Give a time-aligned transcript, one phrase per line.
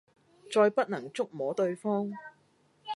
[0.51, 2.11] 再不能觸摸對方